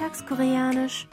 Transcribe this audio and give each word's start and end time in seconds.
Alltagskoreanisch. 0.00 1.06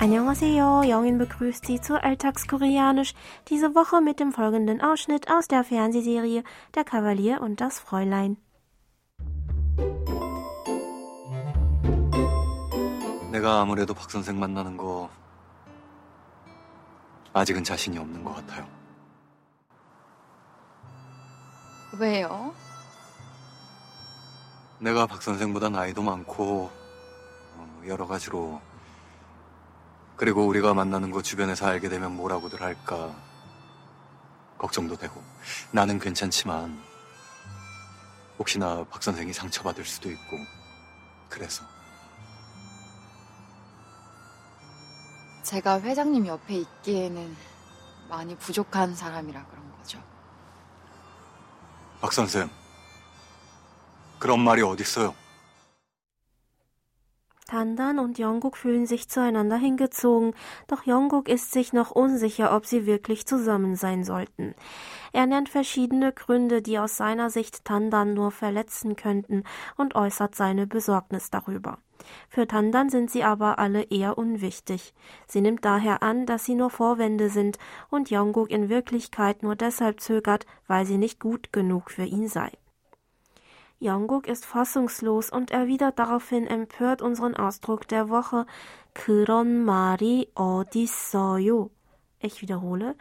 Annyeonghaseyo, 0.00 0.82
Jongin 0.82 1.18
begrüßt 1.18 1.66
Sie 1.66 1.78
zu 1.78 2.02
Alltagskoreanisch, 2.02 3.12
diese 3.48 3.74
Woche 3.74 4.00
mit 4.00 4.18
dem 4.18 4.32
folgenden 4.32 4.80
Ausschnitt 4.80 5.30
aus 5.30 5.46
der 5.46 5.62
Fernsehserie 5.62 6.42
Der 6.74 6.84
Kavalier 6.84 7.42
und 7.42 7.60
das 7.60 7.78
Fräulein. 7.80 8.38
내가 13.30 13.60
아무래도 13.60 13.92
박 13.94 14.10
선생 14.10 14.38
만나는 14.38 14.76
거 14.78 15.10
아직은 17.34 17.62
자신이 17.62 17.98
없는 17.98 18.24
것 18.24 18.34
같아요. 18.36 18.66
왜요? 21.98 22.54
내가 24.79 25.05
박 25.05 25.21
선생보다 25.21 25.69
나이도 25.69 26.01
많고 26.01 26.71
어, 27.55 27.81
여러 27.87 28.07
가지로. 28.07 28.61
그리고 30.15 30.45
우리가 30.47 30.73
만나는 30.73 31.11
거 31.11 31.21
주변에서 31.21 31.67
알게 31.67 31.89
되면 31.89 32.15
뭐라고들 32.15 32.61
할까 32.61 33.13
걱정도 34.57 34.95
되고. 34.95 35.21
나는 35.71 35.99
괜찮지만 35.99 36.81
혹시나 38.37 38.85
박 38.89 39.03
선생이 39.03 39.33
상처받을 39.33 39.83
수도 39.83 40.09
있고. 40.09 40.37
그래서. 41.27 41.63
제가 45.43 45.81
회장님 45.81 46.25
옆에 46.25 46.55
있기에는 46.55 47.35
많이 48.07 48.37
부족한 48.37 48.95
사람이라 48.95 49.45
그런 49.45 49.77
거죠. 49.77 50.01
박 51.99 52.13
선생 52.13 52.49
그런 54.18 54.40
말이 54.40 54.62
어딨어요? 54.62 55.14
Tandan 57.46 57.98
und 57.98 58.18
Jungkook 58.18 58.56
fühlen 58.56 58.86
sich 58.86 59.10
zueinander 59.10 59.56
hingezogen, 59.56 60.32
doch 60.66 60.84
Jungkook 60.84 61.28
ist 61.28 61.52
sich 61.52 61.74
noch 61.74 61.90
unsicher, 61.90 62.56
ob 62.56 62.64
sie 62.64 62.86
wirklich 62.86 63.26
zusammen 63.26 63.76
sein 63.76 64.02
sollten. 64.02 64.54
Er 65.12 65.26
nennt 65.26 65.50
verschiedene 65.50 66.12
Gründe, 66.12 66.62
die 66.62 66.78
aus 66.78 66.96
seiner 66.96 67.28
Sicht 67.28 67.64
Tandan 67.66 68.14
nur 68.14 68.30
verletzen 68.30 68.96
könnten 68.96 69.44
und 69.76 69.94
äußert 69.94 70.34
seine 70.34 70.66
Besorgnis 70.66 71.30
darüber. 71.30 71.78
Für 72.28 72.46
Tandan 72.46 72.88
sind 72.88 73.10
sie 73.10 73.24
aber 73.24 73.58
alle 73.58 73.84
eher 73.84 74.16
unwichtig. 74.16 74.94
Sie 75.26 75.40
nimmt 75.40 75.64
daher 75.64 76.02
an, 76.02 76.26
dass 76.26 76.44
sie 76.44 76.54
nur 76.54 76.70
Vorwände 76.70 77.28
sind 77.28 77.58
und 77.90 78.10
Jungkook 78.10 78.50
in 78.50 78.68
Wirklichkeit 78.68 79.42
nur 79.42 79.54
deshalb 79.54 80.00
zögert, 80.00 80.46
weil 80.66 80.86
sie 80.86 80.98
nicht 80.98 81.20
gut 81.20 81.52
genug 81.52 81.90
für 81.90 82.04
ihn 82.04 82.26
sei. 82.26 82.50
Jungkook 83.80 84.26
ist 84.28 84.46
fassungslos 84.46 85.30
und 85.30 85.50
erwidert 85.50 85.98
daraufhin 85.98 86.46
empört 86.46 87.02
unseren 87.02 87.36
Ausdruck 87.36 87.86
der 87.88 88.08
Woche 88.08 88.46
그런 88.94 89.64
말이 89.64 90.30
어딨어요? 90.34 91.70
Ich 92.20 92.40
wiederhole. 92.40 92.94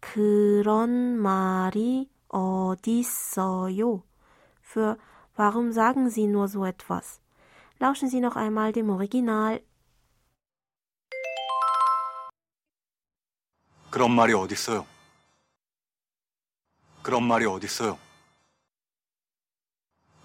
그런 0.00 1.16
말이 1.16 2.08
어딨어요? 2.28 4.02
Für 4.60 4.98
warum 5.36 5.72
sagen 5.72 6.10
Sie 6.10 6.26
nur 6.26 6.48
so 6.48 6.64
etwas? 6.64 7.20
Lauschen 7.78 8.08
Sie 8.08 8.20
noch 8.20 8.36
einmal 8.36 8.72
dem 8.72 8.90
Original. 8.90 9.60
그런 13.90 14.10
말이 14.10 14.34
어딨어요? 14.34 14.84
그런 17.02 17.22
말이 17.22 17.46
어딨어요? 17.46 17.98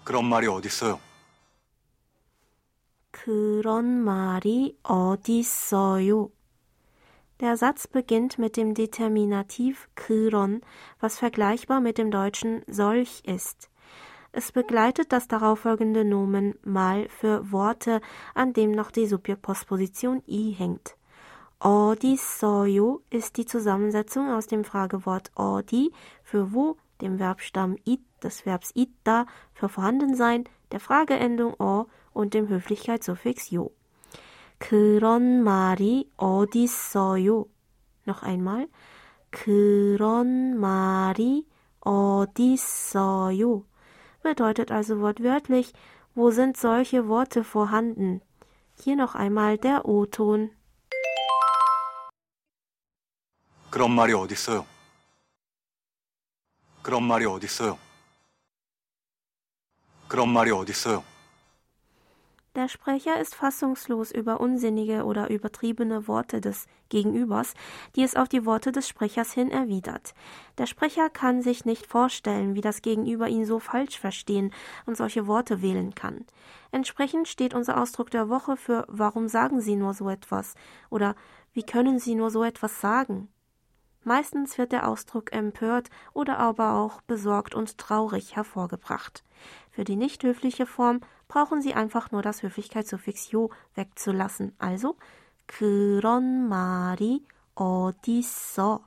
그런 0.06 0.24
말이 0.24 0.46
어딨어요? 0.48 1.00
그런 3.10 4.02
말이 4.02 4.76
어딨어요? 4.82 6.30
Der 7.38 7.56
Satz 7.56 7.88
beginnt 7.88 8.38
mit 8.38 8.56
dem 8.56 8.72
Determinativ 8.72 9.88
그런, 9.96 10.60
was 11.00 11.18
vergleichbar 11.18 11.80
mit 11.80 11.98
dem 11.98 12.10
deutschen 12.10 12.62
solch 12.68 13.22
ist. 13.24 13.68
Es 14.30 14.50
begleitet 14.52 15.12
das 15.12 15.28
darauffolgende 15.28 16.04
Nomen 16.04 16.54
mal 16.64 17.08
für 17.08 17.50
Worte, 17.52 18.00
an 18.34 18.52
dem 18.52 18.70
noch 18.70 18.90
die 18.90 19.06
Subjektpostposition 19.06 20.22
i 20.26 20.52
hängt. 20.52 20.96
어디서요 21.58 23.00
ist 23.10 23.36
die 23.36 23.46
Zusammensetzung 23.46 24.30
aus 24.30 24.46
dem 24.48 24.64
Fragewort 24.64 25.30
어디 25.36 25.92
für 26.24 26.52
wo, 26.52 26.76
dem 27.00 27.18
Verbstamm 27.18 27.76
it 27.84 28.00
des 28.22 28.46
Verbs 28.46 28.70
ita 28.74 29.26
für 29.52 29.68
vorhanden 29.68 30.14
der 30.70 30.80
Frageendung 30.80 31.54
o 31.58 31.86
und 32.12 32.34
dem 32.34 32.48
Höflichkeitssuffix 32.48 33.52
요. 33.52 33.70
그런 34.58 35.42
말이 35.42 36.08
어딨어요? 36.16 37.46
Noch 38.06 38.22
einmal. 38.22 38.68
그런 39.30 40.56
말이 40.58 41.46
어딨어요? 41.80 43.64
Bedeutet 44.22 44.70
also 44.70 45.00
wortwörtlich, 45.00 45.72
wo 46.14 46.30
sind 46.30 46.56
solche 46.56 47.08
Worte 47.08 47.42
vorhanden? 47.42 48.20
Hier 48.78 48.94
noch 48.94 49.14
einmal 49.16 49.58
der 49.58 49.84
O-Ton. 49.84 50.50
그런 53.70 53.90
말이 53.90 54.12
어딨어요? 54.12 54.64
그런 56.86 57.04
말이 57.04 57.24
어딨어요? 57.26 57.78
그런 60.08 60.28
말이 60.28 60.50
어딨어요? 60.50 61.04
Der 62.54 62.68
Sprecher 62.68 63.18
ist 63.18 63.34
fassungslos 63.34 64.10
über 64.12 64.38
unsinnige 64.38 65.06
oder 65.06 65.30
übertriebene 65.30 66.06
Worte 66.06 66.42
des 66.42 66.66
Gegenübers, 66.90 67.54
die 67.96 68.02
es 68.02 68.14
auf 68.14 68.28
die 68.28 68.44
Worte 68.44 68.72
des 68.72 68.86
Sprechers 68.86 69.32
hin 69.32 69.50
erwidert. 69.50 70.12
Der 70.58 70.66
Sprecher 70.66 71.08
kann 71.08 71.40
sich 71.40 71.64
nicht 71.64 71.86
vorstellen, 71.86 72.54
wie 72.54 72.60
das 72.60 72.82
Gegenüber 72.82 73.26
ihn 73.26 73.46
so 73.46 73.58
falsch 73.58 73.98
verstehen 73.98 74.52
und 74.84 74.98
solche 74.98 75.26
Worte 75.26 75.62
wählen 75.62 75.94
kann. 75.94 76.26
Entsprechend 76.72 77.26
steht 77.26 77.54
unser 77.54 77.80
Ausdruck 77.80 78.10
der 78.10 78.28
Woche 78.28 78.58
für 78.58 78.84
Warum 78.86 79.28
sagen 79.28 79.62
Sie 79.62 79.76
nur 79.76 79.94
so 79.94 80.10
etwas 80.10 80.54
oder 80.90 81.14
Wie 81.54 81.62
können 81.62 81.98
Sie 81.98 82.14
nur 82.14 82.30
so 82.30 82.44
etwas 82.44 82.82
sagen? 82.82 83.28
Meistens 84.06 84.58
wird 84.58 84.72
der 84.72 84.88
Ausdruck 84.88 85.32
empört 85.32 85.88
oder 86.12 86.38
aber 86.38 86.74
auch 86.74 87.02
besorgt 87.02 87.54
und 87.54 87.78
traurig 87.78 88.34
hervorgebracht. 88.34 89.22
Für 89.70 89.84
die 89.84 89.96
nicht 89.96 90.24
höfliche 90.24 90.66
Form 90.66 91.00
brauchen 91.28 91.62
Sie 91.62 91.74
einfach 91.74 92.10
nur 92.10 92.22
das 92.22 92.42
Höflichkeitssuffix 92.42 93.32
요 93.32 93.50
wegzulassen. 93.74 94.54
Also 94.58 94.96
그런 95.46 96.48
말이 96.48 97.24
어딨어? 97.54 98.80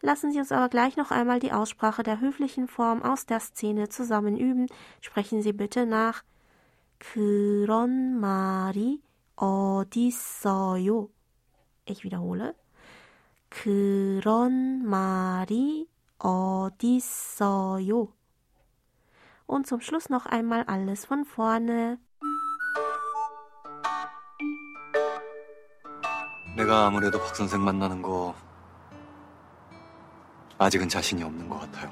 Lassen 0.00 0.32
Sie 0.32 0.40
uns 0.40 0.50
aber 0.50 0.68
gleich 0.68 0.96
noch 0.96 1.12
einmal 1.12 1.38
die 1.38 1.52
Aussprache 1.52 2.02
der 2.02 2.20
höflichen 2.20 2.66
Form 2.66 3.02
aus 3.02 3.26
der 3.26 3.38
Szene 3.38 3.88
zusammen 3.88 4.36
üben. 4.36 4.66
Sprechen 5.00 5.42
Sie 5.42 5.52
bitte 5.52 5.86
nach. 5.86 6.24
그런 6.98 8.18
말이 8.18 9.00
어딨어요? 9.36 11.10
Ich 11.84 12.02
wiederhole. 12.02 12.54
그런 13.63 14.87
말이 14.87 15.87
어딨어요? 16.19 18.07
Und 19.47 19.65
zum 19.65 19.81
Schluss 19.81 20.09
noch 20.09 20.27
einmal 20.27 20.63
alles 20.67 21.05
von 21.05 21.25
vorne. 21.25 21.97
내가 26.55 26.87
아무래도 26.87 27.19
박 27.19 27.35
선생 27.35 27.63
만나는 27.63 28.01
거 28.01 28.35
아직은 30.57 30.89
자신이 30.89 31.23
없는 31.23 31.49
것 31.49 31.59
같아요. 31.59 31.91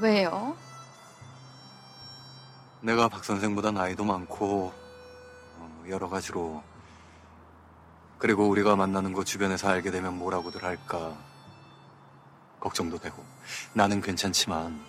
왜요? 0.00 0.56
내가 2.80 3.08
박 3.08 3.24
선생보다 3.24 3.70
나이도 3.70 4.04
많고 4.04 4.72
어, 5.58 5.84
여러 5.88 6.08
가지로 6.08 6.62
그리고 8.18 8.48
우리가 8.48 8.76
만나는 8.76 9.12
거 9.12 9.24
주변에서 9.24 9.68
알게 9.68 9.90
되면 9.90 10.16
뭐라고들 10.16 10.64
할까 10.64 11.16
걱정도 12.60 12.98
되고 12.98 13.22
나는 13.74 14.00
괜찮지만 14.00 14.82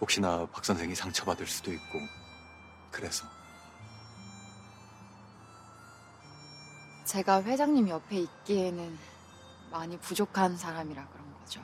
혹시나 0.00 0.46
박 0.52 0.64
선생이 0.64 0.94
상처받을 0.94 1.46
수도 1.46 1.72
있고 1.72 1.98
그래서 2.90 3.26
제가 7.04 7.42
회장님 7.42 7.88
옆에 7.88 8.16
있기에는 8.16 8.98
많이 9.70 9.98
부족한 9.98 10.56
사람이라 10.56 11.06
그런 11.08 11.34
거죠. 11.40 11.60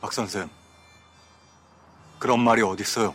박 0.00 0.12
선생 0.12 0.48
그런 2.18 2.40
말이 2.40 2.62
어딨어요? 2.62 3.14